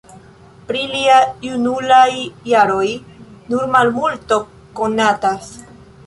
Pri 0.69 0.79
lia 0.91 1.17
junulaj 1.41 2.07
jaroj 2.51 2.87
nur 3.51 3.67
malmulto 3.75 4.39
konatas. 4.81 5.51